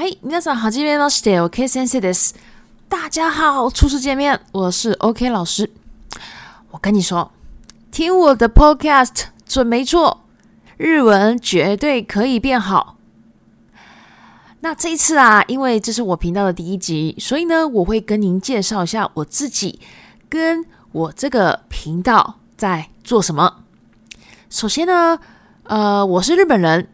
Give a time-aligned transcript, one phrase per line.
[0.00, 2.30] 嗨，你好，这边呢，Stay OK Sensei，
[2.88, 5.68] 大家好，初次见面，我是 OK 老师。
[6.70, 7.32] 我跟你说，
[7.90, 10.20] 听我的 Podcast 准没错，
[10.76, 12.96] 日文绝对可以变好。
[14.60, 19.80] 那这一次啊，因为这是我频道的第一集，所以呢，我会跟您介绍一下我自己，
[20.28, 23.64] 跟我这个频道在做什么。
[24.48, 25.18] 首先呢，
[25.64, 26.86] 呃，我是日本人。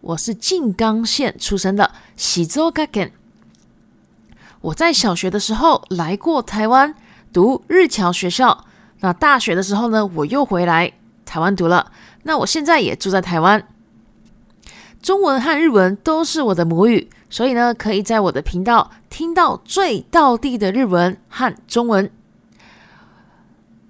[0.00, 3.12] 我是静冈县出生的喜州加健。
[4.62, 6.94] 我在小学的时候来过台湾
[7.32, 8.64] 读日侨学校，
[9.00, 10.90] 那大学的时候呢，我又回来
[11.26, 11.92] 台湾读了。
[12.22, 13.66] 那我现在也住在台湾，
[15.02, 20.04] 中文和日文都是我的母语，所以呢，可以在我的频道听到最
[20.40, 22.10] 地的日文和中文。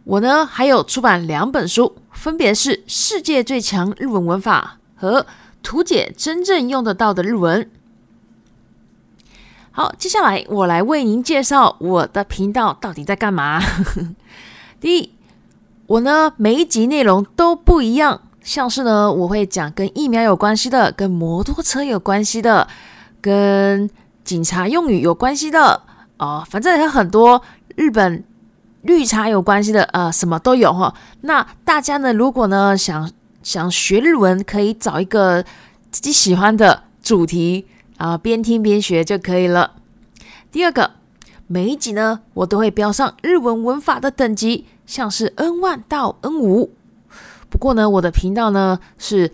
[0.04, 5.24] 我呢，还有出版两本书，分别是《世界最强日文文法》和。
[5.62, 7.68] 图解真正用得到的日文。
[9.72, 13.60] 好，接下来我来为您介绍我的频道到底在干嘛。
[14.80, 15.14] 第一，
[15.86, 22.66] 我呢每一集内容都不一样，像是呢我会讲跟疫苗有关系的，跟摩托车有关系的，
[23.20, 23.88] 跟
[24.24, 25.82] 警察用语有关系的，
[26.18, 27.40] 哦，反正还有很多
[27.76, 28.24] 日本
[28.82, 30.92] 绿茶有关系的，呃，什么都有哈。
[31.20, 33.10] 那大家呢，如果呢想
[33.42, 35.42] 想学日文，可以找一个
[35.90, 39.76] 自己喜欢的主题啊，边听边学就可以了。
[40.50, 40.92] 第二个，
[41.46, 46.72] 每一集呢，我都会标上日文文法的等级，像是 N 万到 N 五。
[47.48, 49.32] 不过呢，我的频道呢是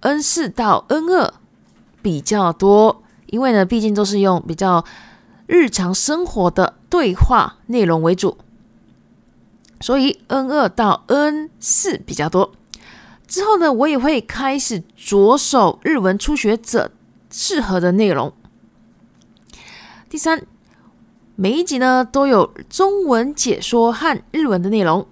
[0.00, 1.32] N 四到 N 二
[2.02, 4.84] 比较多，因为呢，毕竟都是用比较
[5.46, 8.36] 日常生活的对话内容为主，
[9.80, 12.52] 所以 N 二到 N 四比较多。
[13.26, 16.92] 之后呢，我也会开始着手日文初学者
[17.30, 18.32] 适合的内容。
[20.08, 20.46] 第三，
[21.34, 25.06] 每一集呢都有中文解说和日文的内容。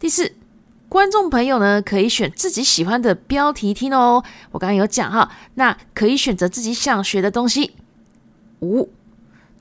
[0.00, 0.34] 第四，
[0.88, 4.24] 观众朋友呢可以选自己喜欢的标题听哦。
[4.52, 7.72] 我刚刚有讲哈，那可以选择自己想学的东西。
[8.62, 8.90] 五，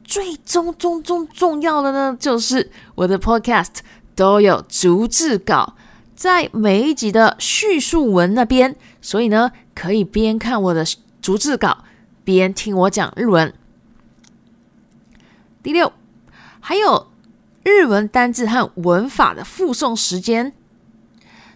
[0.03, 3.67] 最终重重重要的呢，就是我的 podcast
[4.15, 5.75] 都有逐字稿。
[6.17, 10.83] 在每一集的叙述文那边，所以呢，可以边看我的
[11.21, 11.83] 逐字稿，
[12.23, 13.53] 边听我讲日文。
[15.61, 15.93] 第六，
[16.59, 17.09] 还有
[17.63, 20.51] 日文单字和文法的附送时间。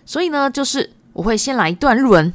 [0.05, 2.31] 所以呢，就是我会先来一段日文，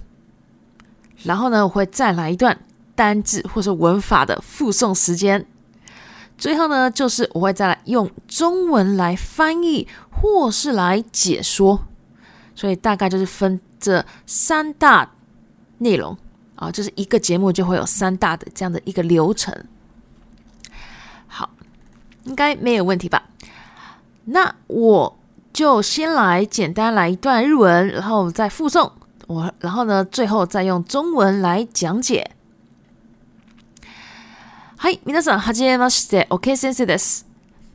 [1.22, 2.58] 然后呢，我会再来一段
[2.96, 5.46] 单字或是文法的附送时间，
[6.36, 11.84] 最后呢，就是我会再来用中文来翻译或是来解说。
[12.56, 15.08] 所以大概就是分这三大
[15.78, 16.16] 内容
[16.56, 19.54] 啊，就是一个节目就会有三大的这样的一个流程。
[21.28, 21.48] 好，
[22.24, 23.22] 应该没有问题吧？
[24.24, 25.18] 那我
[25.52, 28.90] 就先来简单来一段日文，然后再附送
[29.28, 32.30] 我，然后呢，最后再用中文来讲解。
[34.78, 36.56] 嗨，i 皆さん、じめまして、O.K.
[36.56, 37.25] 先生です。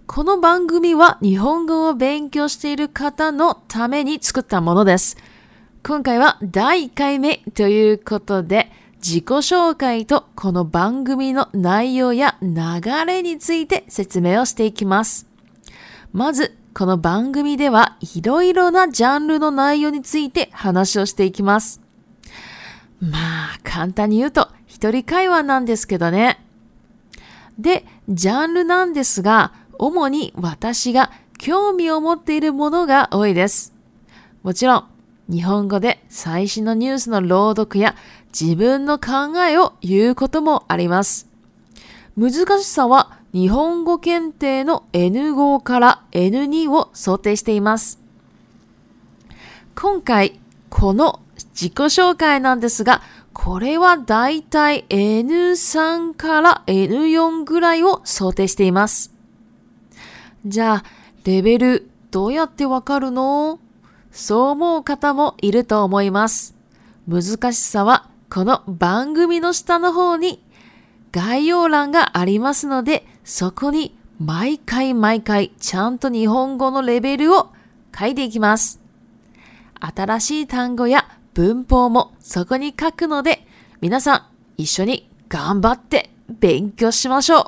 [0.08, 5.16] この番組は日本語を勉強している方のために作ったものです。
[5.84, 8.70] 今回は第1回目ということで、
[9.02, 12.54] 自己紹介とこの番組の内容や流
[13.06, 15.30] れについて説明をしていきます。
[16.12, 21.80] まず、この番組ではいろいろなジャンルの内容について話をしていきます。
[23.00, 23.14] ま
[23.54, 26.44] あ、簡単に言うと、一人会話なんですけどね。
[27.58, 33.74] で、ジャンルなんですが、主に私が興味を持っているものが多いです。
[34.44, 34.84] もちろん、
[35.28, 37.96] 日本語で最新のニュースの朗読や
[38.40, 41.28] 自分の考えを言うこともあります。
[42.16, 48.00] 難しさは日本語検定の N5 から N2 を想定しています。
[49.76, 50.40] 今回、
[50.70, 51.22] この
[51.60, 53.02] 自己紹介なんですが、
[53.34, 59.11] これはだいたい N3 から N4 ぐらいを想定しています。
[60.46, 60.84] じゃあ、
[61.24, 63.60] レベルどうやってわかるの
[64.12, 66.56] そう思う方もいると思います。
[67.08, 70.44] 難しさはこの番組の下の方に
[71.12, 77.52] 概要欄がありますので、そこに毎回毎回ちゃんと日本語のレベルを
[77.98, 78.80] 書いていきます。
[79.80, 83.46] 新しい単語や文法もそこに書くので、
[83.80, 84.26] 皆さん
[84.62, 86.10] 一緒に頑張って
[86.40, 87.46] 勉強しましょう。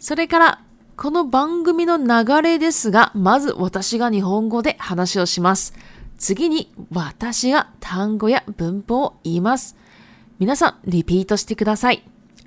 [0.00, 0.60] それから
[0.94, 5.74] この番組の流れですが、まず私が日本語で話をします。
[6.18, 9.74] 次に私が単語や文法を言います。
[10.38, 12.04] 皆さん、リピートしてください。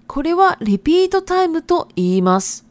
[0.07, 2.65] これはリピートタイムと言います。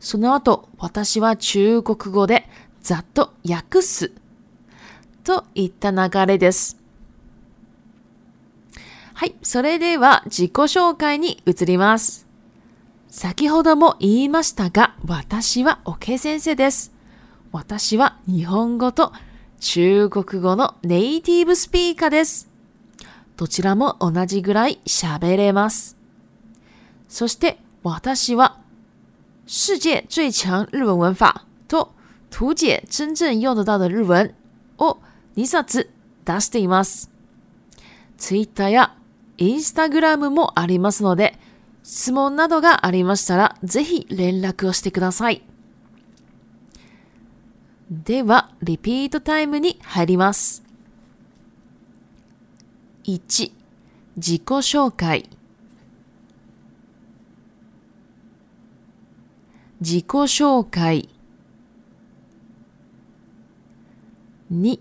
[0.00, 2.48] その後、私は中国語で
[2.82, 4.10] ざっと訳す
[5.22, 6.76] といった流れです。
[9.14, 12.23] はい、それでは自己紹介に移ります。
[13.16, 16.92] 先ほども言いましたが、私はおけ先生です。
[17.52, 19.12] 私は日本語と
[19.60, 22.50] 中国語のネイティブスピーカーです。
[23.36, 25.96] どちらも同じぐらい喋れます。
[27.08, 28.58] そして私は
[29.46, 31.34] 世界最強日本文法
[31.68, 31.94] と
[32.30, 34.34] 图解真正用得到的日文
[34.78, 34.98] を
[35.36, 35.88] 2冊
[36.24, 37.12] 出しています。
[38.18, 38.96] Twitter や
[39.38, 41.38] Instagram もありますので、
[41.84, 45.42] 質問などがありましたら、ぜひ連絡をしてください。
[47.90, 50.62] では、リピートタイムに入ります。
[53.04, 53.52] 1、
[54.16, 55.28] 自己紹介。
[59.82, 61.10] 自己紹介。
[64.50, 64.80] 2、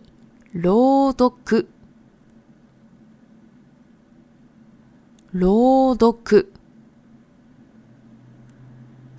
[0.53, 1.67] 朗読。
[5.33, 6.53] 朗読。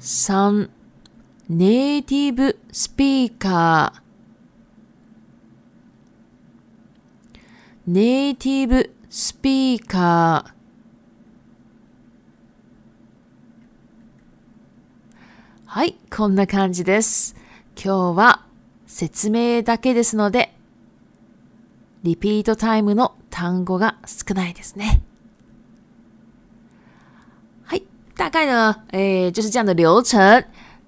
[0.04, 0.68] 3
[1.48, 4.00] ネイティブスピーカー
[7.86, 10.54] ネイティブスピーカー
[15.64, 17.34] はい、こんな感じです。
[17.74, 18.44] 今日は
[18.86, 20.54] 説明だけですので、
[22.02, 25.00] リピートタイムの単語が少ないですね。
[28.16, 30.44] 大概呢，哎，就是这样的流程。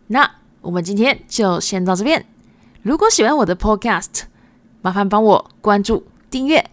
[0.09, 0.29] 那
[0.61, 2.25] 我们今天就先到这边。
[2.83, 4.23] 如果喜欢我的 podcast，
[4.81, 6.65] 麻烦帮我关注订阅。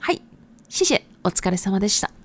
[0.00, 0.18] 嗨，
[0.68, 1.02] 谢谢。
[1.22, 2.06] お t s 様でした。
[2.06, 2.15] s m h i